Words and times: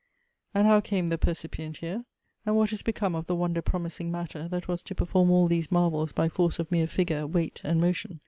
And 0.55 0.65
how 0.65 0.81
came 0.81 1.09
the 1.09 1.19
percipient 1.19 1.77
here? 1.77 2.05
And 2.43 2.55
what 2.55 2.73
is 2.73 2.81
become 2.81 3.13
of 3.13 3.27
the 3.27 3.35
wonder 3.35 3.61
promising 3.61 4.09
Matter, 4.09 4.47
that 4.47 4.67
was 4.67 4.81
to 4.81 4.95
perform 4.95 5.29
all 5.29 5.47
these 5.47 5.71
marvels 5.71 6.11
by 6.11 6.27
force 6.27 6.57
of 6.57 6.71
mere 6.71 6.87
figure, 6.87 7.27
weight 7.27 7.61
and 7.63 7.79
motion? 7.79 8.19